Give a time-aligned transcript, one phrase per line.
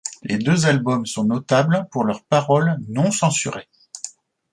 [0.23, 3.69] Les deux albums sont notables pour leurs paroles non censurées.